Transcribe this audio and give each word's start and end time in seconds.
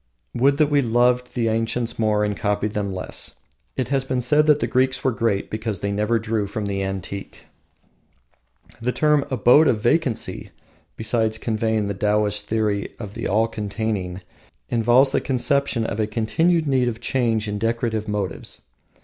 Would 0.33 0.57
that 0.57 0.71
we 0.71 0.81
loved 0.81 1.35
the 1.35 1.47
ancients 1.47 1.99
more 1.99 2.23
and 2.25 2.35
copied 2.35 2.71
them 2.73 2.91
less! 2.91 3.35
It 3.77 3.89
has 3.89 4.03
been 4.03 4.19
said 4.21 4.47
that 4.47 4.59
the 4.59 4.65
Greeks 4.65 5.03
were 5.03 5.11
great 5.11 5.51
because 5.51 5.81
they 5.81 5.91
never 5.91 6.17
drew 6.17 6.47
from 6.47 6.65
the 6.65 6.81
antique. 6.81 7.41
The 8.81 8.91
term, 8.91 9.23
Abode 9.29 9.67
of 9.67 9.79
Vacancy, 9.79 10.49
besides 10.95 11.37
conveying 11.37 11.85
the 11.85 11.93
Taoist 11.93 12.47
theory 12.47 12.95
of 12.97 13.13
the 13.13 13.27
all 13.27 13.47
containing, 13.47 14.21
involves 14.69 15.11
the 15.11 15.21
conception 15.21 15.85
of 15.85 15.99
a 15.99 16.07
continued 16.07 16.65
need 16.65 16.87
of 16.87 16.99
change 16.99 17.47
in 17.47 17.59
decorative 17.59 18.07
motives. 18.07 18.61